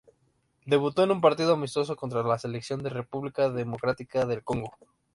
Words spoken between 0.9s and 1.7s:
en un partido